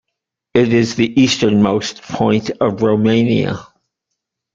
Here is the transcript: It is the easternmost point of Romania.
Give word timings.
It 0.55 0.73
is 0.73 0.95
the 0.95 1.13
easternmost 1.21 2.01
point 2.01 2.49
of 2.59 2.81
Romania. 2.81 3.67